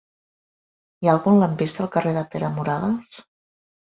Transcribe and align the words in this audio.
Hi 1.03 1.09
ha 1.09 1.11
algun 1.17 1.37
lampista 1.41 1.83
al 1.85 1.91
carrer 1.97 2.13
de 2.15 2.25
Pere 2.31 2.51
Moragues? 2.57 3.21